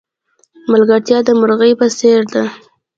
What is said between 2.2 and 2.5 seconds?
ده.